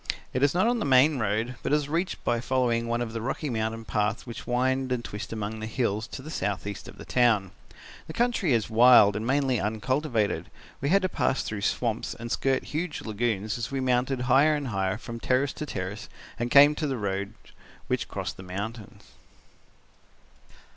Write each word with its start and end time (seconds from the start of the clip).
It 0.33 0.41
is 0.41 0.55
not 0.55 0.65
on 0.65 0.79
the 0.79 0.83
main 0.83 1.19
road, 1.19 1.57
but 1.61 1.71
it 1.71 1.75
is 1.75 1.87
reached 1.87 2.23
by 2.23 2.41
following 2.41 2.87
one 2.87 3.03
of 3.03 3.13
the 3.13 3.21
rocky 3.21 3.51
mountain 3.51 3.85
paths 3.85 4.25
which 4.25 4.47
wind 4.47 4.91
and 4.91 5.05
twist 5.05 5.31
among 5.31 5.59
the 5.59 5.67
hills 5.67 6.07
to 6.07 6.23
the 6.23 6.31
south 6.31 6.65
east 6.65 6.87
of 6.87 6.97
the 6.97 7.05
town. 7.05 7.51
The 8.07 8.13
country 8.13 8.51
is 8.51 8.67
wild 8.67 9.15
and 9.15 9.27
mainly 9.27 9.59
uncultivated. 9.59 10.49
We 10.81 10.89
had 10.89 11.03
to 11.03 11.09
pass 11.09 11.43
through 11.43 11.61
swamps 11.61 12.15
and 12.15 12.31
skirt 12.31 12.63
huge 12.63 12.99
lagoons 13.01 13.59
as 13.59 13.69
we 13.69 13.79
mounted 13.79 14.21
higher 14.21 14.55
and 14.55 14.69
higher 14.69 14.97
from 14.97 15.19
terrace 15.19 15.53
to 15.53 15.67
terrace 15.67 16.09
and 16.39 16.49
came 16.49 16.73
to 16.77 16.87
the 16.87 16.97
roads 16.97 17.35
which 17.85 18.07
crossed 18.07 18.37
the 18.37 18.41
mountains. 18.41 19.03